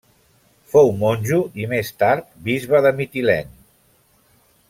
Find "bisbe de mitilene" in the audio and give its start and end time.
2.49-3.57